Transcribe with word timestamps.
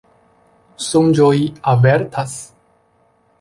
Sonĝoj 0.85 1.35
avertas. 1.75 2.35